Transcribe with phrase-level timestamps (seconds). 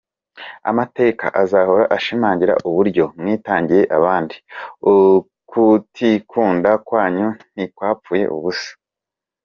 [0.69, 4.35] Amateka azahora ashimangira uburyo mwitangiye abandi;
[4.91, 8.71] ukutikunda kwanyu ntikwapfuye ubusa.